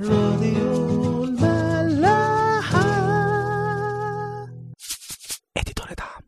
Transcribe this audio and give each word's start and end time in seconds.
راديو 0.00 1.24
الملاحة. 1.24 2.80
اديتور 5.56 5.86
دعم 5.98 6.22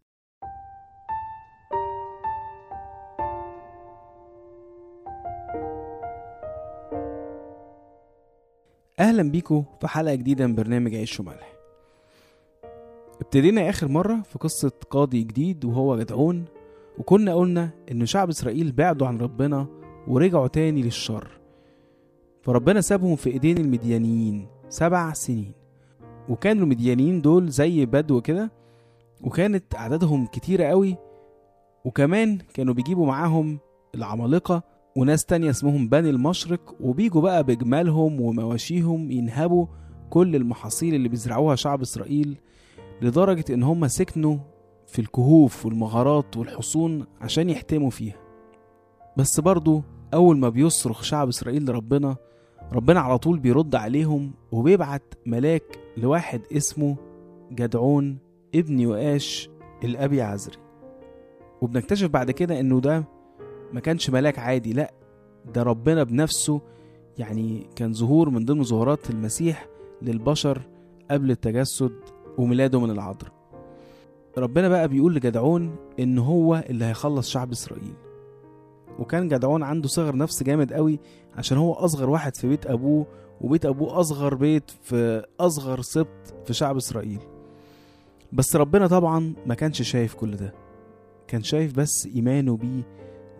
أهلا 9.01 9.31
بيكم 9.31 9.65
في 9.81 9.89
حلقة 9.89 10.15
جديدة 10.15 10.47
من 10.47 10.55
برنامج 10.55 10.95
عيش 10.95 11.21
وملح. 11.21 11.53
ابتدينا 13.21 13.69
آخر 13.71 13.89
مرة 13.89 14.23
في 14.23 14.39
قصة 14.39 14.73
قاضي 14.91 15.23
جديد 15.23 15.65
وهو 15.65 15.99
جدعون 15.99 16.45
وكنا 16.99 17.35
قلنا 17.35 17.71
إن 17.91 18.07
شعب 18.07 18.29
إسرائيل 18.29 18.73
بعدوا 18.73 19.07
عن 19.07 19.19
ربنا 19.19 19.67
ورجعوا 20.09 20.49
تاني 20.49 20.83
للشر. 20.83 21.44
فربنا 22.45 22.81
سابهم 22.81 23.17
في 23.17 23.31
إيدين 23.31 23.59
المديانيين 23.59 24.47
سبع 24.69 25.13
سنين. 25.13 25.53
وكانوا 26.29 26.65
المديانيين 26.65 27.21
دول 27.23 27.49
زي 27.49 27.87
بدو 27.87 28.21
كده 28.21 28.53
وكانت 29.23 29.75
أعدادهم 29.75 30.27
كتيرة 30.27 30.65
قوي 30.65 30.97
وكمان 31.85 32.39
كانوا 32.55 32.75
بيجيبوا 32.75 33.07
معاهم 33.07 33.59
العمالقة 33.95 34.63
وناس 34.97 35.25
تانية 35.25 35.51
اسمهم 35.51 35.89
بني 35.89 36.11
المشرق 36.11 36.75
وبيجوا 36.81 37.23
بقى 37.23 37.45
بجمالهم 37.45 38.21
ومواشيهم 38.21 39.11
ينهبوا 39.11 39.67
كل 40.11 40.37
المحاصيل 40.37 40.95
اللي 40.95 41.09
بيزرعوها 41.09 41.57
شعب 41.57 41.81
إسرائيل 41.81 42.39
لدرجة 43.03 43.45
إن 43.55 43.63
هم 43.63 43.89
سكنوا 43.89 44.37
في 44.87 44.99
الكهوف 44.99 45.67
والمغارات 45.67 46.37
والحصون 46.37 47.07
عشان 47.21 47.51
يحتموا 47.51 47.91
فيها. 47.91 48.17
بس 49.17 49.41
برضو 49.41 49.83
أول 50.15 50.39
ما 50.39 50.49
بيصرخ 50.49 51.03
شعب 51.03 51.29
إسرائيل 51.29 51.65
لربنا 51.65 52.17
ربنا 52.73 53.01
على 53.01 53.19
طول 53.19 53.39
بيرد 53.39 53.75
عليهم 53.75 54.31
وبيبعت 54.53 55.03
ملاك 55.27 55.79
لواحد 55.97 56.41
اسمه 56.53 56.97
جدعون 57.53 58.19
ابن 58.55 58.81
يؤاش 58.81 59.51
الأبي 59.85 60.23
عزري. 60.23 60.57
وبنكتشف 61.61 62.09
بعد 62.09 62.31
كده 62.31 62.61
إنه 62.61 62.81
ده 62.81 63.05
ما 63.73 63.81
كانش 63.81 64.11
ملاك 64.11 64.39
عادي 64.39 64.73
لأ 64.73 64.93
ده 65.55 65.63
ربنا 65.63 66.03
بنفسه 66.03 66.61
يعني 67.19 67.67
كان 67.77 67.93
ظهور 67.93 68.31
من 68.31 68.45
ضمن 68.45 68.63
ظهورات 68.63 69.11
المسيح 69.11 69.67
للبشر 70.03 70.63
قبل 71.11 71.31
التجسد 71.31 71.93
وميلاده 72.39 72.81
من 72.81 72.91
العذراء 72.91 73.33
ربنا 74.39 74.69
بقى 74.69 74.89
بيقول 74.89 75.15
لجدعون 75.15 75.77
إن 76.01 76.19
هو 76.19 76.65
اللي 76.71 76.85
هيخلص 76.85 77.29
شعب 77.31 77.51
إسرائيل. 77.53 77.95
وكان 78.99 79.29
جدعون 79.29 79.63
عنده 79.63 79.89
صغر 79.89 80.17
نفس 80.17 80.43
جامد 80.43 80.73
قوي 80.73 81.01
عشان 81.35 81.59
هو 81.59 81.73
أصغر 81.73 82.11
واحد 82.11 82.37
في 82.37 82.49
بيت 82.49 82.67
أبوه 82.67 83.07
وبيت 83.41 83.67
أبوه 83.67 84.01
أصغر 84.01 84.35
بيت 84.35 84.71
في 84.83 85.25
أصغر 85.41 85.81
سبط 85.81 86.35
في 86.47 86.55
شعب 86.55 86.77
إسرائيل. 86.77 87.21
بس 88.33 88.57
ربنا 88.57 88.87
طبعا 88.87 89.35
ما 89.47 89.55
كانش 89.55 89.83
شايف 89.83 90.15
كل 90.15 90.37
ده. 90.37 90.55
كان 91.29 91.43
شايف 91.43 91.77
بس 91.77 92.09
إيمانه 92.15 92.57
بيه 92.57 92.83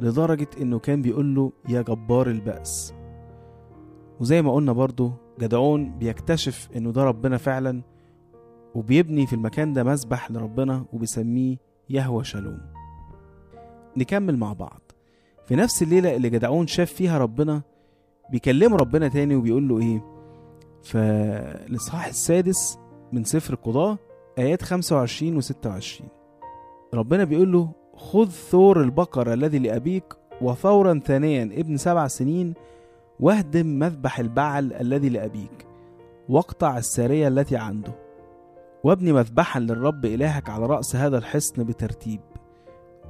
لدرجة 0.01 0.49
إنه 0.61 0.79
كان 0.79 1.03
بيقول 1.03 1.35
له 1.35 1.53
يا 1.69 1.83
جبار 1.83 2.31
البأس. 2.31 2.95
وزي 4.21 4.43
ما 4.43 4.55
قلنا 4.55 4.73
برضو 4.73 5.13
جدعون 5.41 5.99
بيكتشف 5.99 6.69
إنه 6.77 6.93
ده 6.93 7.05
ربنا 7.05 7.37
فعلا 7.37 7.83
وبيبني 8.75 9.27
في 9.27 9.33
المكان 9.33 9.73
ده 9.73 9.85
مسبح 9.85 10.31
لربنا 10.31 10.85
وبيسميه 10.93 11.57
يهوى 11.91 12.25
شالوم. 12.25 12.61
نكمل 13.97 14.37
مع 14.37 14.53
بعض. 14.53 14.81
في 15.47 15.57
نفس 15.57 15.83
الليلة 15.83 16.17
اللي 16.17 16.31
جدعون 16.31 16.67
شاف 16.67 16.93
فيها 16.93 17.19
ربنا 17.19 17.63
بيكلمه 18.31 18.77
ربنا 18.77 19.09
تاني 19.09 19.35
وبيقول 19.37 19.69
له 19.69 19.79
إيه؟ 19.79 20.05
فالإصحاح 20.83 22.07
السادس 22.07 22.79
من 23.13 23.25
سفر 23.25 23.53
القضاء 23.55 23.97
آيات 24.39 24.63
25 24.63 25.37
و 25.37 25.41
26 25.41 26.09
ربنا 26.95 27.25
بيقول 27.25 27.53
له 27.53 27.71
خذ 27.97 28.29
ثور 28.31 28.81
البقر 28.81 29.33
الذي 29.33 29.59
لأبيك 29.59 30.05
وثورا 30.43 31.01
ثانيا 31.05 31.43
ابن 31.43 31.77
سبع 31.77 32.07
سنين 32.07 32.55
واهدم 33.21 33.67
مذبح 33.79 34.19
البعل 34.19 34.73
الذي 34.73 35.09
لأبيك 35.09 35.67
واقطع 36.29 36.79
السارية 36.79 37.29
التي 37.29 37.57
عنده 37.57 37.93
وابني 38.85 39.13
مذبحا 39.13 39.61
للرب 39.61 40.05
إلهك 40.05 40.51
على 40.51 40.67
رأس 40.67 40.97
هذا 40.97 41.19
الحصن 41.19 41.65
بترتيب 41.65 42.21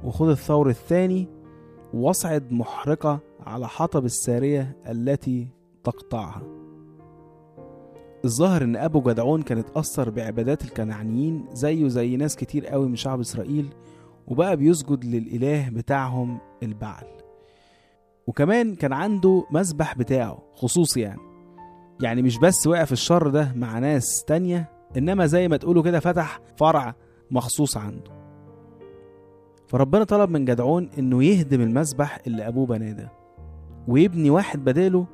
وخذ 0.03 0.29
الثور 0.29 0.69
الثاني 0.69 1.27
واصعد 1.95 2.51
محرقة 2.51 3.19
على 3.39 3.67
حطب 3.67 4.05
السارية 4.05 4.77
التي 4.89 5.47
تقطعها. 5.83 6.41
الظاهر 8.25 8.63
إن 8.63 8.75
أبو 8.75 9.01
جدعون 9.01 9.41
كان 9.41 9.57
اتأثر 9.57 10.09
بعبادات 10.09 10.63
الكنعانيين 10.63 11.45
زيه 11.53 11.87
زي 11.87 12.17
ناس 12.17 12.35
كتير 12.35 12.67
قوي 12.67 12.87
من 12.87 12.95
شعب 12.95 13.19
إسرائيل 13.19 13.73
وبقى 14.27 14.57
بيسجد 14.57 15.05
للإله 15.05 15.69
بتاعهم 15.69 16.39
البعل. 16.63 17.07
وكمان 18.27 18.75
كان 18.75 18.93
عنده 18.93 19.45
مسبح 19.51 19.97
بتاعه 19.97 20.43
خصوصي 20.55 21.01
يعني. 21.01 21.21
يعني 22.01 22.21
مش 22.21 22.37
بس 22.37 22.67
وقع 22.67 22.83
في 22.85 22.91
الشر 22.91 23.27
ده 23.27 23.53
مع 23.55 23.79
ناس 23.79 24.23
تانية 24.27 24.69
إنما 24.97 25.25
زي 25.25 25.47
ما 25.47 25.57
تقولوا 25.57 25.83
كده 25.83 25.99
فتح 25.99 26.39
فرع 26.57 26.95
مخصوص 27.31 27.77
عنده. 27.77 28.24
فربنا 29.67 30.03
طلب 30.03 30.29
من 30.29 30.45
جدعون 30.45 30.89
إنه 30.99 31.23
يهدم 31.23 31.61
المسبح 31.61 32.19
اللي 32.27 32.47
أبوه 32.47 32.65
بناه 32.65 32.91
ده. 32.91 33.11
ويبني 33.87 34.29
واحد 34.29 34.63
بداله 34.63 35.05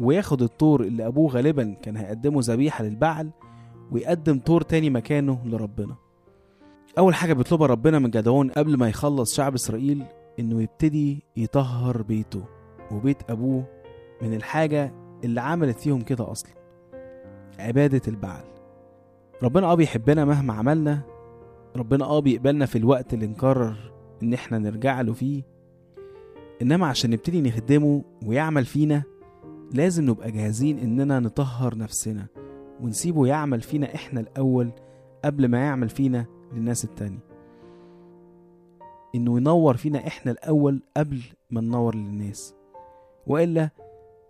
وياخد 0.00 0.42
الطور 0.42 0.82
اللي 0.82 1.06
أبوه 1.06 1.30
غالبا 1.32 1.76
كان 1.82 1.96
هيقدمه 1.96 2.40
ذبيحة 2.42 2.84
للبعل 2.84 3.30
ويقدم 3.92 4.38
طور 4.38 4.62
تاني 4.62 4.90
مكانه 4.90 5.38
لربنا. 5.44 5.94
أول 6.98 7.14
حاجة 7.14 7.32
بيطلبها 7.32 7.66
ربنا 7.66 7.98
من 7.98 8.10
جدعون 8.10 8.50
قبل 8.50 8.76
ما 8.76 8.88
يخلص 8.88 9.36
شعب 9.36 9.54
إسرائيل 9.54 10.04
إنه 10.38 10.62
يبتدي 10.62 11.22
يطهر 11.36 12.02
بيته 12.02 12.42
وبيت 12.92 13.30
أبوه 13.30 13.64
من 14.22 14.34
الحاجة 14.34 14.92
اللي 15.24 15.40
عملت 15.40 15.78
فيهم 15.78 16.00
كده 16.00 16.30
أصلا 16.32 16.50
عبادة 17.58 18.02
البعل. 18.08 18.44
ربنا 19.42 19.66
آه 19.66 19.74
بيحبنا 19.74 20.24
مهما 20.24 20.52
عملنا 20.54 21.00
ربنا 21.76 22.04
آه 22.04 22.20
بيقبلنا 22.20 22.66
في 22.66 22.78
الوقت 22.78 23.14
اللي 23.14 23.26
نقرر 23.26 23.92
إن 24.22 24.34
إحنا 24.34 24.58
نرجع 24.58 25.00
له 25.00 25.12
فيه. 25.12 25.42
إنما 26.62 26.86
عشان 26.86 27.10
نبتدي 27.10 27.40
نخدمه 27.42 28.04
ويعمل 28.26 28.64
فينا 28.64 29.02
لازم 29.72 30.10
نبقى 30.10 30.30
جاهزين 30.30 30.78
إننا 30.78 31.20
نطهر 31.20 31.78
نفسنا 31.78 32.26
ونسيبه 32.80 33.26
يعمل 33.26 33.60
فينا 33.60 33.94
إحنا 33.94 34.20
الأول 34.20 34.70
قبل 35.24 35.48
ما 35.48 35.58
يعمل 35.58 35.88
فينا 35.88 36.26
للناس 36.52 36.84
التانية 36.84 37.18
إنه 39.14 39.36
ينور 39.36 39.76
فينا 39.76 40.06
إحنا 40.06 40.32
الأول 40.32 40.82
قبل 40.96 41.20
ما 41.50 41.60
ننور 41.60 41.94
للناس. 41.94 42.54
وإلا 43.26 43.70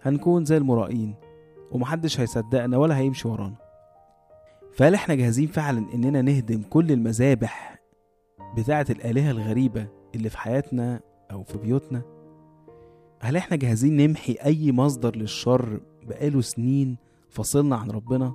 هنكون 0.02 0.44
زي 0.44 0.56
المرائين 0.56 1.14
ومحدش 1.72 2.20
هيصدقنا 2.20 2.76
ولا 2.76 2.96
هيمشي 2.98 3.28
ورانا. 3.28 3.56
فهل 4.72 4.94
إحنا 4.94 5.14
جاهزين 5.14 5.46
فعلا 5.46 5.94
إننا 5.94 6.22
نهدم 6.22 6.62
كل 6.62 6.92
المذابح 6.92 7.79
بتاعة 8.56 8.86
الآلهة 8.90 9.30
الغريبة 9.30 9.86
اللي 10.14 10.30
في 10.30 10.38
حياتنا 10.38 11.00
أو 11.32 11.42
في 11.42 11.58
بيوتنا؟ 11.58 12.02
هل 13.20 13.36
إحنا 13.36 13.56
جاهزين 13.56 13.96
نمحي 13.96 14.32
أي 14.32 14.72
مصدر 14.72 15.16
للشر 15.16 15.80
بقاله 16.02 16.40
سنين 16.40 16.96
فصلنا 17.30 17.76
عن 17.76 17.90
ربنا؟ 17.90 18.32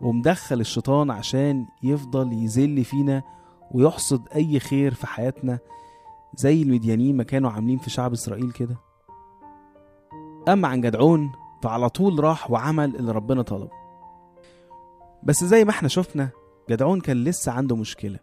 ومدخل 0.00 0.60
الشيطان 0.60 1.10
عشان 1.10 1.66
يفضل 1.82 2.32
يذل 2.32 2.84
فينا 2.84 3.22
ويحصد 3.70 4.28
أي 4.34 4.60
خير 4.60 4.94
في 4.94 5.06
حياتنا 5.06 5.58
زي 6.36 6.62
المديانين 6.62 7.16
ما 7.16 7.22
كانوا 7.24 7.50
عاملين 7.50 7.78
في 7.78 7.90
شعب 7.90 8.12
إسرائيل 8.12 8.52
كده؟ 8.52 8.76
أما 10.48 10.68
عن 10.68 10.80
جدعون 10.80 11.32
فعلى 11.62 11.88
طول 11.88 12.24
راح 12.24 12.50
وعمل 12.50 12.96
اللي 12.96 13.12
ربنا 13.12 13.42
طلبه 13.42 13.70
بس 15.22 15.44
زي 15.44 15.64
ما 15.64 15.70
إحنا 15.70 15.88
شفنا 15.88 16.28
جدعون 16.70 17.00
كان 17.00 17.24
لسه 17.24 17.52
عنده 17.52 17.76
مشكلة 17.76 18.18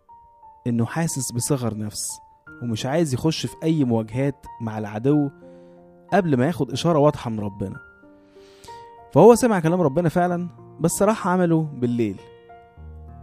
إنه 0.68 0.86
حاسس 0.86 1.32
بصغر 1.32 1.78
نفس 1.78 2.08
ومش 2.64 2.86
عايز 2.86 3.14
يخش 3.14 3.46
في 3.46 3.56
أي 3.64 3.84
مواجهات 3.84 4.46
مع 4.62 4.78
العدو 4.78 5.30
قبل 6.14 6.38
ما 6.38 6.46
ياخد 6.46 6.72
إشارة 6.72 7.00
واضحة 7.00 7.30
من 7.30 7.40
ربنا. 7.40 7.80
فهو 9.14 9.36
سمع 9.36 9.60
كلام 9.60 9.82
ربنا 9.82 10.10
فعلا 10.10 10.48
بس 10.80 11.04
راح 11.04 11.28
عمله 11.28 11.62
بالليل. 11.62 12.18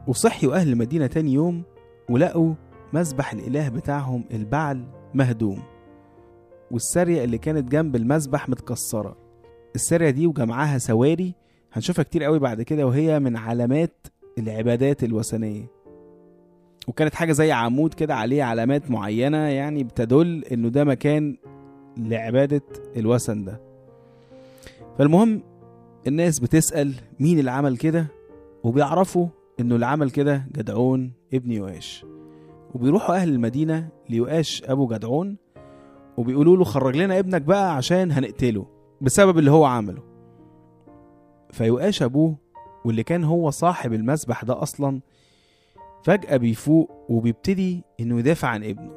وصحيوا 0.07 0.55
أهل 0.55 0.69
المدينة 0.69 1.07
تاني 1.07 1.33
يوم 1.33 1.63
ولقوا 2.11 2.55
مسبح 2.93 3.33
الإله 3.33 3.69
بتاعهم 3.69 4.25
البعل 4.33 4.85
مهدوم. 5.15 5.63
والسارية 6.71 7.25
اللي 7.25 7.39
كانت 7.39 7.73
جنب 7.73 7.97
المسبح 7.97 8.49
متكسرة. 8.49 9.17
السارية 9.75 10.11
دي 10.11 10.27
وجمعها 10.27 10.79
سواري 10.79 11.35
هنشوفها 11.73 12.03
كتير 12.03 12.25
قوي 12.25 12.39
بعد 12.39 12.63
كده 12.63 12.87
وهي 12.87 13.19
من 13.21 13.37
علامات 13.37 14.07
العبادات 14.39 15.05
الوثنية. 15.05 15.67
وكانت 16.89 17.15
حاجة 17.15 17.33
زي 17.33 17.53
عمود 17.53 17.95
كده 17.95 18.15
عليه 18.15 18.43
علامات 18.45 18.91
معينة 18.91 19.37
يعني 19.39 19.85
بتدل 19.85 20.45
إنه 20.53 20.69
ده 20.69 20.85
مكان 20.85 21.37
لعبادة 21.97 22.63
الوثن 22.97 23.45
ده. 23.45 23.61
فالمهم 24.99 25.43
الناس 26.07 26.39
بتسأل 26.39 26.95
مين 27.21 27.39
اللي 27.39 27.51
عمل 27.51 27.77
كده؟ 27.77 28.07
وبيعرفوا 28.65 29.27
إنه 29.61 29.75
اللي 29.75 29.87
عمل 29.87 30.11
كده 30.11 30.47
جدعون 30.57 31.13
ابن 31.35 31.53
يؤاش 31.53 32.05
وبيروحوا 32.75 33.15
أهل 33.17 33.29
المدينة 33.29 33.89
ليؤاش 34.11 34.63
أبو 34.67 34.87
جدعون 34.87 35.37
وبيقولوا 36.17 36.57
له 36.57 36.65
خرج 36.65 36.97
لنا 36.97 37.19
ابنك 37.19 37.43
بقى 37.43 37.77
عشان 37.77 38.13
هنقتله 38.13 38.67
بسبب 39.01 39.39
اللي 39.39 39.51
هو 39.51 39.65
عمله. 39.65 40.03
فيؤاش 41.51 42.03
أبوه 42.03 42.37
واللي 42.85 43.03
كان 43.03 43.25
هو 43.25 43.51
صاحب 43.51 43.93
المسبح 43.93 44.45
ده 44.45 44.63
أصلا 44.63 45.01
فجأة 46.09 46.37
بيفوق 46.37 46.91
وبيبتدي 47.09 47.85
إنه 48.01 48.19
يدافع 48.19 48.49
عن 48.49 48.65
ابنه. 48.65 48.91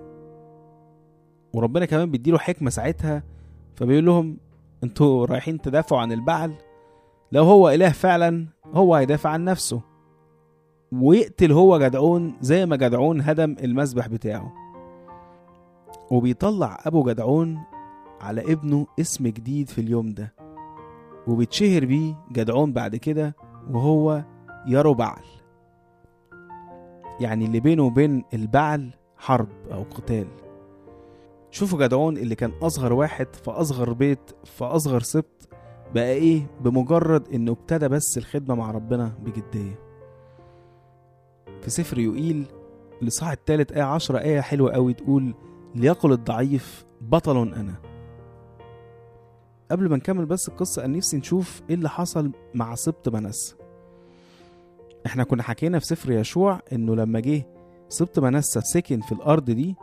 وربنا 1.53 1.85
كمان 1.85 2.11
بيديله 2.11 2.37
حكمة 2.37 2.69
ساعتها 2.69 3.23
فبيقول 3.75 4.05
لهم 4.05 4.37
أنتوا 4.83 5.25
رايحين 5.25 5.61
تدافعوا 5.61 6.01
عن 6.01 6.11
البعل؟ 6.11 6.53
لو 7.31 7.43
هو 7.43 7.69
إله 7.69 7.89
فعلا 7.89 8.47
هو 8.73 8.95
هيدافع 8.95 9.29
عن 9.29 9.45
نفسه. 9.45 9.81
ويقتل 10.91 11.51
هو 11.51 11.79
جدعون 11.79 12.33
زي 12.41 12.65
ما 12.65 12.75
جدعون 12.75 13.21
هدم 13.21 13.55
المسبح 13.63 14.07
بتاعه. 14.07 14.53
وبيطلع 16.11 16.79
أبو 16.85 17.03
جدعون 17.03 17.59
على 18.21 18.53
ابنه 18.53 18.87
اسم 18.99 19.27
جديد 19.27 19.69
في 19.69 19.81
اليوم 19.81 20.09
ده. 20.09 20.33
وبيتشهر 21.27 21.85
بيه 21.85 22.15
جدعون 22.31 22.73
بعد 22.73 22.95
كده 22.95 23.35
وهو 23.71 24.23
يارو 24.67 24.93
بعل. 24.93 25.40
يعني 27.21 27.45
اللي 27.45 27.59
بينه 27.59 27.83
وبين 27.83 28.23
البعل 28.33 28.93
حرب 29.17 29.47
أو 29.71 29.83
قتال. 29.83 30.27
شوفوا 31.51 31.79
جدعون 31.87 32.17
اللي 32.17 32.35
كان 32.35 32.51
أصغر 32.61 32.93
واحد 32.93 33.27
في 33.35 33.51
أصغر 33.51 33.93
بيت 33.93 34.31
في 34.43 34.63
أصغر 34.65 34.99
سبط 34.99 35.49
بقى 35.95 36.11
إيه؟ 36.11 36.47
بمجرد 36.61 37.27
إنه 37.33 37.51
ابتدى 37.51 37.87
بس 37.87 38.17
الخدمة 38.17 38.55
مع 38.55 38.71
ربنا 38.71 39.13
بجدية. 39.19 39.79
في 41.61 41.69
سفر 41.69 41.99
يوئيل 41.99 42.45
الإصحاح 43.01 43.31
التالت 43.31 43.71
آية 43.71 43.83
عشرة 43.83 44.19
آية 44.19 44.41
حلوة 44.41 44.71
قوي 44.71 44.93
تقول 44.93 45.33
ليقل 45.75 46.11
الضعيف 46.11 46.85
بطل 47.01 47.53
أنا. 47.53 47.75
قبل 49.71 49.89
ما 49.89 49.97
نكمل 49.97 50.25
بس 50.25 50.49
القصة 50.49 50.85
أنا 50.85 50.97
نفسي 50.97 51.17
نشوف 51.17 51.61
إيه 51.69 51.75
اللي 51.75 51.89
حصل 51.89 52.31
مع 52.53 52.75
سبط 52.75 53.09
منسى 53.09 53.55
إحنا 55.05 55.23
كنا 55.23 55.43
حكينا 55.43 55.79
في 55.79 55.85
سفر 55.85 56.11
يشوع 56.11 56.59
إنه 56.73 56.95
لما 56.95 57.19
جه 57.19 57.47
سبط 57.89 58.19
منسى 58.19 58.61
سكن 58.61 59.01
في 59.01 59.11
الأرض 59.11 59.45
دي 59.51 59.75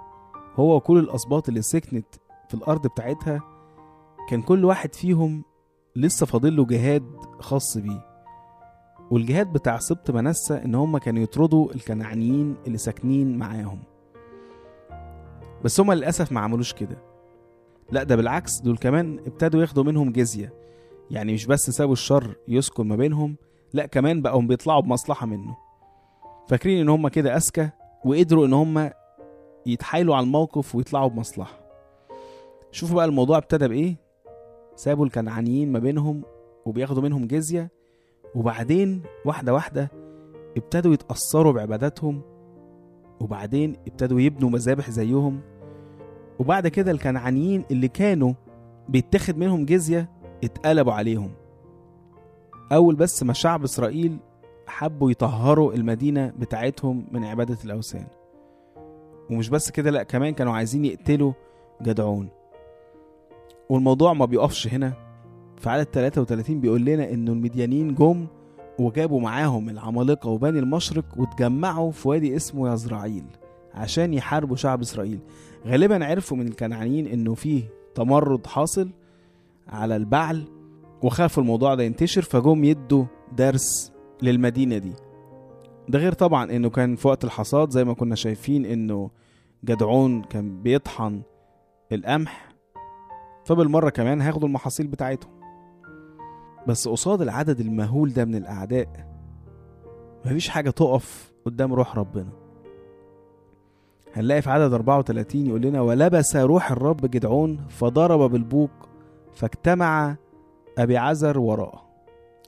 هو 0.56 0.76
وكل 0.76 0.98
الأسباط 0.98 1.48
اللي 1.48 1.62
سكنت 1.62 2.06
في 2.48 2.54
الأرض 2.54 2.86
بتاعتها 2.86 3.40
كان 4.28 4.42
كل 4.42 4.64
واحد 4.64 4.94
فيهم 4.94 5.44
لسه 5.96 6.26
فاضل 6.26 6.56
له 6.56 6.64
جهاد 6.66 7.04
خاص 7.40 7.78
بيه. 7.78 8.04
والجهاد 9.10 9.52
بتاع 9.52 9.78
سبط 9.78 10.10
منسى 10.10 10.54
إن 10.54 10.74
هم 10.74 10.98
كانوا 10.98 11.22
يطردوا 11.22 11.74
الكنعانيين 11.74 12.56
اللي 12.66 12.78
ساكنين 12.78 13.38
معاهم. 13.38 13.78
بس 15.64 15.80
هم 15.80 15.92
للأسف 15.92 16.32
ما 16.32 16.40
عملوش 16.40 16.72
كده. 16.72 16.98
لا 17.90 18.02
ده 18.02 18.16
بالعكس 18.16 18.60
دول 18.60 18.76
كمان 18.76 19.18
ابتدوا 19.18 19.60
ياخدوا 19.60 19.84
منهم 19.84 20.12
جزية. 20.12 20.52
يعني 21.10 21.32
مش 21.32 21.46
بس 21.46 21.70
سابوا 21.70 21.92
الشر 21.92 22.36
يسكن 22.48 22.88
ما 22.88 22.96
بينهم 22.96 23.36
لا 23.72 23.86
كمان 23.86 24.22
بقوا 24.22 24.42
بيطلعوا 24.42 24.80
بمصلحة 24.80 25.26
منه. 25.26 25.56
فاكرين 26.48 26.80
إن 26.80 26.88
هم 26.88 27.08
كده 27.08 27.36
أذكى 27.36 27.70
وقدروا 28.04 28.46
إن 28.46 28.52
هم 28.52 28.90
يتحايلوا 29.66 30.16
على 30.16 30.24
الموقف 30.24 30.74
ويطلعوا 30.74 31.08
بمصلحة. 31.08 31.60
شوفوا 32.72 32.96
بقى 32.96 33.04
الموضوع 33.04 33.38
ابتدى 33.38 33.68
بإيه. 33.68 33.96
سابوا 34.76 35.06
الكنعانيين 35.06 35.72
ما 35.72 35.78
بينهم 35.78 36.22
وبياخدوا 36.66 37.02
منهم 37.02 37.26
جزية 37.26 37.70
وبعدين 38.34 39.02
واحدة 39.24 39.54
واحدة 39.54 39.90
ابتدوا 40.56 40.92
يتأثروا 40.94 41.52
بعباداتهم 41.52 42.22
وبعدين 43.20 43.76
ابتدوا 43.86 44.20
يبنوا 44.20 44.50
مذابح 44.50 44.90
زيهم. 44.90 45.40
وبعد 46.38 46.68
كده 46.68 46.90
الكنعانيين 46.90 47.64
اللي 47.70 47.88
كانوا 47.88 48.32
بيتاخد 48.88 49.38
منهم 49.38 49.64
جزية 49.64 50.10
اتقلبوا 50.44 50.92
عليهم. 50.92 51.30
أول 52.72 52.94
بس 52.94 53.22
ما 53.22 53.32
شعب 53.32 53.64
إسرائيل 53.64 54.18
حبوا 54.66 55.10
يطهروا 55.10 55.74
المدينة 55.74 56.32
بتاعتهم 56.38 57.06
من 57.10 57.24
عبادة 57.24 57.58
الأوثان. 57.64 58.06
ومش 59.30 59.48
بس 59.48 59.70
كده 59.70 59.90
لأ 59.90 60.02
كمان 60.02 60.34
كانوا 60.34 60.52
عايزين 60.52 60.84
يقتلوا 60.84 61.32
جدعون. 61.82 62.28
والموضوع 63.68 64.12
ما 64.12 64.24
بيقفش 64.24 64.68
هنا. 64.68 64.92
في 65.56 65.70
عدد 65.70 65.84
33 65.84 66.60
بيقول 66.60 66.84
لنا 66.84 67.10
انه 67.10 67.32
المديانين 67.32 67.94
جم 67.94 68.26
وجابوا 68.78 69.20
معاهم 69.20 69.68
العمالقة 69.68 70.30
وبني 70.30 70.58
المشرق 70.58 71.04
واتجمعوا 71.16 71.90
في 71.90 72.08
وادي 72.08 72.36
اسمه 72.36 72.72
يزرعيل 72.72 73.24
عشان 73.74 74.14
يحاربوا 74.14 74.56
شعب 74.56 74.80
إسرائيل. 74.80 75.18
غالبا 75.66 76.04
عرفوا 76.04 76.36
من 76.36 76.48
الكنعانيين 76.48 77.06
إنه 77.06 77.34
فيه 77.34 77.62
تمرد 77.94 78.46
حاصل 78.46 78.90
على 79.68 79.96
البعل 79.96 80.44
وخافوا 81.02 81.42
الموضوع 81.42 81.74
ده 81.74 81.82
ينتشر 81.82 82.22
فجم 82.22 82.64
يدوا 82.64 83.04
درس 83.36 83.92
للمدينة 84.22 84.78
دي. 84.78 84.92
ده 85.88 85.98
غير 85.98 86.12
طبعا 86.12 86.50
إنه 86.50 86.70
كان 86.70 86.96
في 86.96 87.08
وقت 87.08 87.24
الحصاد 87.24 87.70
زي 87.70 87.84
ما 87.84 87.94
كنا 87.94 88.14
شايفين 88.14 88.64
إنه 88.66 89.10
جدعون 89.64 90.22
كان 90.22 90.62
بيطحن 90.62 91.22
القمح 91.92 92.48
فبالمرة 93.44 93.90
كمان 93.90 94.20
هياخدوا 94.20 94.48
المحاصيل 94.48 94.86
بتاعتهم. 94.86 95.30
بس 96.66 96.88
قصاد 96.88 97.22
العدد 97.22 97.60
المهول 97.60 98.12
ده 98.12 98.24
من 98.24 98.34
الأعداء 98.34 99.06
مفيش 100.26 100.48
حاجة 100.48 100.70
تقف 100.70 101.32
قدام 101.46 101.72
روح 101.74 101.96
ربنا. 101.98 102.28
هنلاقي 104.14 104.42
في 104.42 104.50
عدد 104.50 104.72
34 104.72 105.46
يقول 105.46 105.60
لنا 105.62 105.80
ولبس 105.80 106.36
روح 106.36 106.70
الرب 106.70 107.00
جدعون 107.10 107.66
فضرب 107.68 108.30
بالبوق 108.30 108.70
فاجتمع 109.34 110.16
أبي 110.78 110.96
عزر 110.96 111.38
وراءه. 111.38 111.88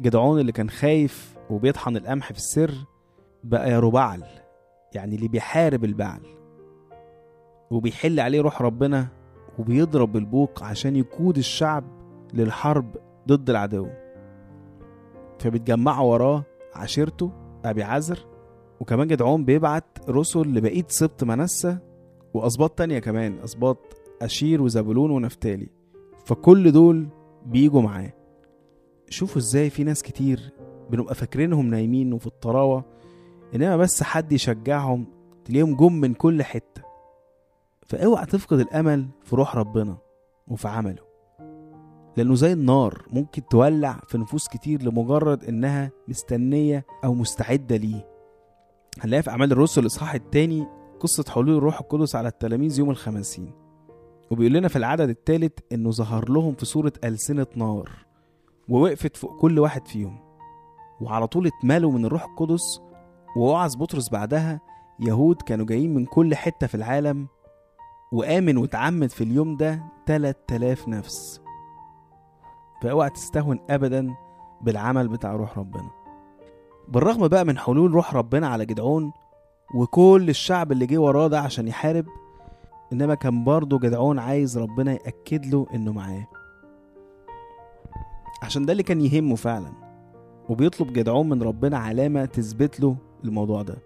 جدعون 0.00 0.40
اللي 0.40 0.52
كان 0.52 0.70
خايف 0.70 1.36
وبيطحن 1.50 1.96
القمح 1.96 2.32
في 2.32 2.38
السر 2.38 2.74
بقى 3.44 3.70
يربعل 3.70 4.24
يعني 4.94 5.14
اللي 5.16 5.28
بيحارب 5.28 5.84
البعل. 5.84 6.20
وبيحل 7.70 8.20
عليه 8.20 8.40
روح 8.40 8.62
ربنا 8.62 9.08
وبيضرب 9.58 10.12
بالبوق 10.12 10.62
عشان 10.62 10.96
يقود 10.96 11.38
الشعب 11.38 11.84
للحرب 12.34 12.96
ضد 13.28 13.50
العدو. 13.50 13.88
فبيتجمعوا 15.38 16.12
وراه 16.12 16.44
عشيرته 16.74 17.32
أبي 17.64 17.82
عزر 17.82 18.26
وكمان 18.80 19.08
جدعون 19.08 19.44
بيبعت 19.44 19.98
رسل 20.08 20.40
لبقية 20.40 20.86
سبط 20.88 21.24
منسى 21.24 21.78
وأسباط 22.34 22.70
تانية 22.70 22.98
كمان 22.98 23.38
أسباط 23.44 23.78
أشير 24.22 24.62
وزبولون 24.62 25.10
ونفتالي. 25.10 25.68
فكل 26.24 26.72
دول 26.72 27.08
بيجوا 27.46 27.82
معاه. 27.82 28.12
شوفوا 29.10 29.38
إزاي 29.38 29.70
في 29.70 29.84
ناس 29.84 30.02
كتير 30.02 30.52
بنبقى 30.90 31.14
فاكرينهم 31.14 31.66
نايمين 31.66 32.12
وفي 32.12 32.26
الطراوة 32.26 32.84
إنما 33.54 33.76
بس 33.76 34.02
حد 34.02 34.32
يشجعهم 34.32 35.06
تلاقيهم 35.44 35.76
جم 35.76 35.92
من 35.92 36.14
كل 36.14 36.42
حتة. 36.42 36.82
فأوعى 37.86 38.26
تفقد 38.26 38.58
الأمل 38.60 39.06
في 39.24 39.36
روح 39.36 39.56
ربنا 39.56 39.96
وفي 40.48 40.68
عمله 40.68 41.02
لأنه 42.16 42.34
زي 42.34 42.52
النار 42.52 43.02
ممكن 43.10 43.42
تولع 43.50 44.00
في 44.08 44.18
نفوس 44.18 44.48
كتير 44.48 44.82
لمجرد 44.82 45.44
إنها 45.44 45.90
مستنية 46.08 46.86
أو 47.04 47.14
مستعدة 47.14 47.76
ليه. 47.76 48.08
هنلاقي 49.00 49.22
في 49.22 49.30
أعمال 49.30 49.52
الرسل 49.52 49.80
الإصحاح 49.80 50.14
التاني 50.14 50.66
قصة 51.00 51.24
حلول 51.28 51.56
الروح 51.56 51.80
القدس 51.80 52.16
على 52.16 52.28
التلاميذ 52.28 52.78
يوم 52.78 52.90
الخمسين 52.90 53.52
وبيقول 54.30 54.52
لنا 54.52 54.68
في 54.68 54.76
العدد 54.76 55.08
الثالث 55.08 55.52
إنه 55.72 55.90
ظهر 55.90 56.28
لهم 56.30 56.54
في 56.54 56.66
صورة 56.66 56.92
ألسنة 57.04 57.46
نار. 57.56 57.90
ووقفت 58.70 59.16
فوق 59.16 59.36
كل 59.40 59.58
واحد 59.58 59.88
فيهم 59.88 60.18
وعلى 61.00 61.26
طول 61.26 61.46
اتمالوا 61.46 61.92
من 61.92 62.04
الروح 62.04 62.24
القدس 62.24 62.80
ووعظ 63.36 63.76
بطرس 63.76 64.08
بعدها 64.08 64.60
يهود 65.00 65.42
كانوا 65.42 65.66
جايين 65.66 65.94
من 65.94 66.04
كل 66.04 66.34
حتة 66.34 66.66
في 66.66 66.74
العالم 66.74 67.28
وآمن 68.12 68.56
واتعمد 68.56 69.10
في 69.10 69.24
اليوم 69.24 69.56
ده 69.56 69.82
3000 70.06 70.88
نفس. 70.88 71.40
فأوعى 72.82 73.10
تستهون 73.10 73.58
ابدا 73.70 74.14
بالعمل 74.62 75.08
بتاع 75.08 75.32
روح 75.32 75.58
ربنا. 75.58 75.90
بالرغم 76.88 77.28
بقى 77.28 77.44
من 77.44 77.58
حلول 77.58 77.90
روح 77.90 78.14
ربنا 78.14 78.48
على 78.48 78.66
جدعون 78.66 79.12
وكل 79.74 80.26
الشعب 80.28 80.72
اللي 80.72 80.86
جه 80.86 80.98
وراه 80.98 81.28
ده 81.28 81.40
عشان 81.40 81.68
يحارب 81.68 82.06
إنما 82.92 83.14
كان 83.14 83.44
برضه 83.44 83.78
جدعون 83.78 84.18
عايز 84.18 84.58
ربنا 84.58 84.92
يأكد 84.92 85.46
له 85.46 85.66
إنه 85.74 85.92
معاه. 85.92 86.26
عشان 88.42 88.66
ده 88.66 88.72
اللي 88.72 88.82
كان 88.82 89.00
يهمه 89.00 89.34
فعلا. 89.34 89.72
وبيطلب 90.48 90.92
جدعون 90.92 91.28
من 91.28 91.42
ربنا 91.42 91.78
علامة 91.78 92.24
تثبت 92.24 92.80
له 92.80 92.96
الموضوع 93.24 93.62
ده. 93.62 93.76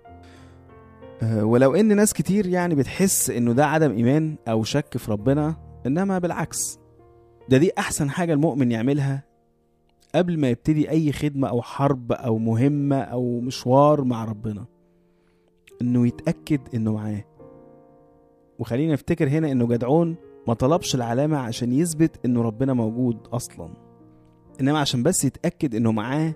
أه 1.23 1.45
ولو 1.45 1.75
إن 1.75 1.97
ناس 1.97 2.13
كتير 2.13 2.47
يعني 2.47 2.75
بتحس 2.75 3.31
إنه 3.31 3.53
ده 3.53 3.67
عدم 3.67 3.91
إيمان 3.91 4.37
أو 4.49 4.65
شك 4.65 4.97
في 4.97 5.11
ربنا 5.11 5.57
إنما 5.87 6.19
بالعكس. 6.19 6.79
ده 7.49 7.59
دي 7.59 7.71
أحسن 7.79 8.11
حاجة 8.11 8.33
المؤمن 8.33 8.73
يعملها 8.73 9.23
قبل 10.15 10.39
ما 10.39 10.49
يبتدي 10.51 10.91
أي 10.91 11.13
خدمة 11.13 11.49
أو 11.49 11.63
حرب 11.63 12.13
أو 12.13 12.39
مهمة 12.39 12.97
أو 12.97 13.41
مشوار 13.41 14.05
مع 14.05 14.25
ربنا. 14.25 14.65
إنه 15.83 16.07
يتأكد 16.07 16.61
إنه 16.75 16.93
معاه. 16.93 17.25
وخلينا 18.59 18.93
نفتكر 18.93 19.29
هنا 19.29 19.53
إنه 19.53 19.67
جدعون 19.67 20.17
ما 20.49 20.55
طلبش 20.55 20.95
العلامة 20.95 21.37
عشان 21.37 21.73
يثبت 21.73 22.25
إنه 22.25 22.43
ربنا 22.43 22.73
موجود 22.73 23.19
أصلا. 23.33 23.84
إنما 24.61 24.79
عشان 24.79 25.03
بس 25.03 25.25
يتأكد 25.25 25.75
إنه 25.75 25.93
معاه 25.93 26.35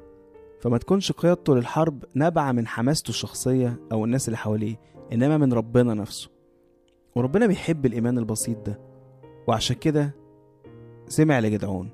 فما 0.60 0.78
تكونش 0.78 1.12
قيادته 1.12 1.54
للحرب 1.56 2.04
نابعة 2.14 2.52
من 2.52 2.66
حماسته 2.66 3.08
الشخصية 3.08 3.80
أو 3.92 4.04
الناس 4.04 4.28
اللي 4.28 4.36
حواليه 4.36 4.76
إنما 5.12 5.38
من 5.38 5.52
ربنا 5.52 5.94
نفسه. 5.94 6.30
وربنا 7.16 7.46
بيحب 7.46 7.86
الإيمان 7.86 8.18
البسيط 8.18 8.66
ده. 8.66 8.80
وعشان 9.46 9.76
كده 9.76 10.14
سمع 11.08 11.40
لجدعون. 11.40 11.90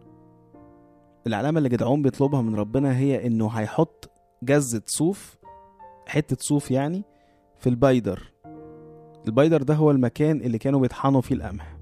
العلامة 1.26 1.58
اللي 1.58 1.68
جدعون 1.68 2.02
بيطلبها 2.02 2.42
من 2.42 2.54
ربنا 2.54 2.96
هي 2.98 3.26
إنه 3.26 3.48
هيحط 3.48 4.10
جزة 4.42 4.82
صوف 4.86 5.36
حتة 6.06 6.36
صوف 6.40 6.70
يعني 6.70 7.02
في 7.58 7.68
البايدر 7.68 8.32
البايدر 9.26 9.62
ده 9.62 9.74
هو 9.74 9.90
المكان 9.90 10.40
اللي 10.40 10.58
كانوا 10.58 10.80
بيطحنوا 10.80 11.20
فيه 11.20 11.34
القمح. 11.34 11.76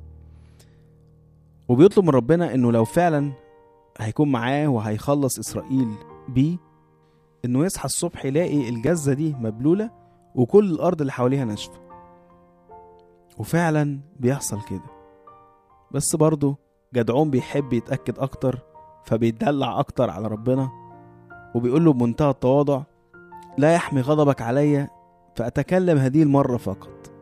وبيطلب 1.69 2.05
من 2.05 2.11
ربنا 2.11 2.55
إنه 2.55 2.73
لو 2.73 2.85
فعلا 2.85 3.33
هيكون 4.01 4.33
معاه 4.33 4.67
وهيخلص 4.69 5.39
إسرائيل 5.39 5.95
بيه 6.29 6.57
إنه 7.45 7.65
يصحى 7.65 7.85
الصبح 7.85 8.25
يلاقي 8.25 8.69
الجزة 8.69 9.13
دي 9.13 9.35
مبلولة 9.35 9.91
وكل 10.35 10.71
الأرض 10.71 11.01
اللي 11.01 11.13
حواليها 11.13 11.45
ناشفة. 11.45 11.81
وفعلا 13.39 14.01
بيحصل 14.21 14.63
كده. 14.63 14.83
بس 15.91 16.17
برضه 16.17 16.57
جدعون 16.95 17.31
بيحب 17.31 17.73
يتأكد 17.73 18.19
أكتر 18.19 18.59
فبيتدلع 19.05 19.81
أكتر 19.81 20.11
على 20.11 20.29
ربنا 20.29 20.71
وبيقول 21.55 21.85
له 21.85 21.93
بمنتهى 21.93 22.31
التواضع 22.31 22.83
لا 23.59 23.75
يحمي 23.75 24.01
غضبك 24.01 24.43
عليا 24.43 24.91
فأتكلم 25.37 25.99
هذه 25.99 26.23
المرة 26.23 26.57
فقط. 26.57 27.13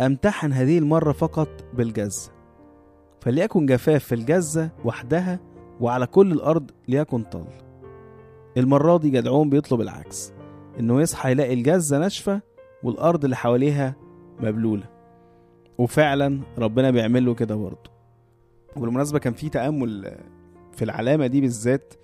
أمتحن 0.00 0.52
هذه 0.52 0.78
المرة 0.78 1.12
فقط 1.12 1.48
بالجزة. 1.74 2.30
فليكن 3.20 3.66
جفاف 3.66 4.04
في 4.04 4.14
الجزة 4.14 4.70
وحدها 4.84 5.40
وعلى 5.80 6.06
كل 6.06 6.32
الأرض 6.32 6.70
ليكن 6.88 7.22
طل. 7.22 7.44
المرة 8.56 8.98
دي 8.98 9.10
جدعون 9.10 9.50
بيطلب 9.50 9.80
العكس 9.80 10.32
إنه 10.80 11.00
يصحى 11.00 11.30
يلاقي 11.30 11.54
الجزة 11.54 11.98
ناشفة 11.98 12.40
والأرض 12.82 13.24
اللي 13.24 13.36
حواليها 13.36 13.94
مبلولة. 14.40 14.84
وفعلا 15.78 16.40
ربنا 16.58 16.90
بيعمل 16.90 17.26
له 17.26 17.34
كده 17.34 17.54
برضه. 17.54 17.90
وبالمناسبة 18.76 19.18
كان 19.18 19.32
في 19.32 19.48
تأمل 19.48 20.16
في 20.72 20.84
العلامة 20.84 21.26
دي 21.26 21.40
بالذات 21.40 21.94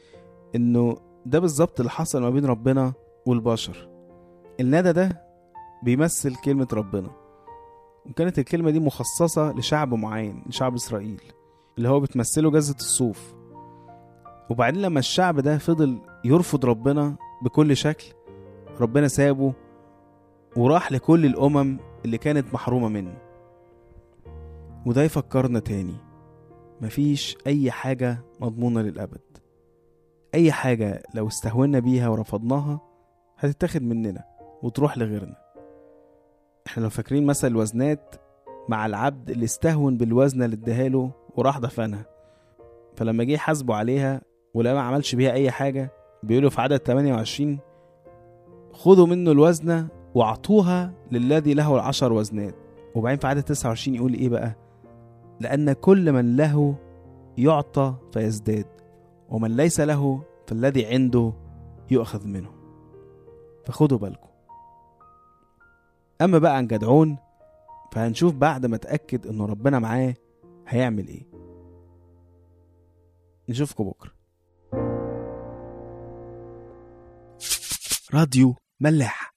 إنه 0.54 0.96
ده 1.26 1.38
بالظبط 1.38 1.80
اللي 1.80 1.90
حصل 1.90 2.22
ما 2.22 2.30
بين 2.30 2.44
ربنا 2.46 2.92
والبشر. 3.26 3.88
الندى 4.60 4.92
ده 4.92 5.22
بيمثل 5.82 6.34
كلمة 6.36 6.68
ربنا. 6.72 7.10
وكانت 8.06 8.38
الكلمة 8.38 8.70
دي 8.70 8.80
مخصصة 8.80 9.52
لشعب 9.52 9.94
معين 9.94 10.42
لشعب 10.46 10.74
إسرائيل 10.74 11.20
اللي 11.78 11.88
هو 11.88 12.00
بتمثله 12.00 12.50
جزة 12.50 12.74
الصوف. 12.74 13.34
وبعدين 14.50 14.82
لما 14.82 14.98
الشعب 14.98 15.40
ده 15.40 15.58
فضل 15.58 15.98
يرفض 16.24 16.64
ربنا 16.64 17.16
بكل 17.42 17.76
شكل 17.76 18.04
ربنا 18.80 19.08
سابه 19.08 19.52
وراح 20.56 20.92
لكل 20.92 21.26
الأمم 21.26 21.78
اللي 22.04 22.18
كانت 22.18 22.54
محرومة 22.54 22.88
منه. 22.88 23.14
وده 24.86 25.02
يفكرنا 25.02 25.58
تاني 25.58 25.94
مفيش 26.80 27.36
أي 27.46 27.70
حاجة 27.70 28.18
مضمونة 28.40 28.82
للأبد. 28.82 29.20
أي 30.34 30.52
حاجة 30.52 31.02
لو 31.14 31.28
استهونا 31.28 31.78
بيها 31.78 32.08
ورفضناها 32.08 32.80
هتتاخد 33.38 33.82
مننا 33.82 34.24
وتروح 34.62 34.98
لغيرنا. 34.98 35.36
إحنا 36.66 36.82
لو 36.82 36.90
فاكرين 36.90 37.26
مثل 37.26 37.46
الوزنات 37.48 38.14
مع 38.68 38.86
العبد 38.86 39.30
اللي 39.30 39.44
استهون 39.44 39.96
بالوزنة 39.96 40.44
اللي 40.44 40.56
اداهاله 40.56 41.10
وراح 41.36 41.58
دفنها 41.58 42.06
فلما 42.96 43.24
جه 43.24 43.32
يحاسبه 43.32 43.74
عليها 43.74 44.20
ولما 44.54 44.74
ما 44.74 44.80
عملش 44.80 45.14
بيها 45.14 45.32
أي 45.32 45.50
حاجة. 45.50 45.92
بيقولوا 46.22 46.50
في 46.50 46.60
عدد 46.60 46.76
28 46.76 47.58
خذوا 48.72 49.06
منه 49.06 49.30
الوزنة 49.30 49.88
وأعطوها 50.14 50.92
للذي 51.12 51.54
له 51.54 51.74
العشر 51.74 52.12
وزنات. 52.12 52.54
وبعدين 52.94 53.18
في 53.18 53.26
عدد 53.26 53.42
29 53.42 53.94
يقول 53.96 54.14
إيه 54.14 54.28
بقى؟ 54.28 54.56
لأن 55.40 55.72
كل 55.72 56.12
من 56.12 56.36
له 56.36 56.74
يعطى 57.38 57.94
فيزداد 58.12 58.66
ومن 59.28 59.56
ليس 59.56 59.80
له 59.80 60.22
فالذي 60.46 60.86
عنده 60.86 61.32
يؤخذ 61.90 62.26
منه. 62.28 62.50
فخدوا 63.64 63.98
بالكم. 63.98 64.28
أما 66.20 66.38
بقى 66.38 66.56
عن 66.56 66.66
جدعون 66.66 67.16
فهنشوف 67.92 68.34
بعد 68.34 68.66
ما 68.66 68.76
أتأكد 68.76 69.26
إنه 69.26 69.46
ربنا 69.46 69.78
معاه 69.78 70.14
هيعمل 70.68 71.08
إيه. 71.08 71.22
نشوفكم 73.48 73.84
بكرة. 73.84 74.10
راديو 78.14 78.56
ملاح. 78.80 79.34